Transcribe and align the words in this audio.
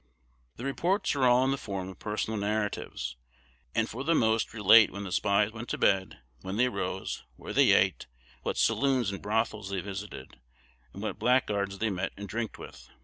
The 0.55 0.65
reports 0.65 1.13
are 1.15 1.25
all 1.25 1.45
in 1.45 1.51
the 1.51 1.59
form 1.59 1.87
of 1.89 1.99
personal 1.99 2.39
narratives, 2.39 3.17
and 3.75 3.87
for 3.87 4.03
the 4.03 4.15
most 4.15 4.51
relate 4.51 4.89
when 4.89 5.03
the 5.03 5.11
spies 5.11 5.51
went 5.51 5.69
to 5.69 5.77
bed, 5.77 6.19
when 6.41 6.57
they 6.57 6.69
rose, 6.69 7.23
where 7.35 7.53
they 7.53 7.73
ate, 7.73 8.07
what 8.41 8.57
saloons 8.57 9.11
and 9.11 9.21
brothels 9.21 9.69
they 9.69 9.79
visited, 9.79 10.39
and 10.91 11.03
what 11.03 11.19
blackguards 11.19 11.77
they 11.77 11.91
met 11.91 12.13
and 12.17 12.27
"drinked" 12.27 12.57
with. 12.57 12.89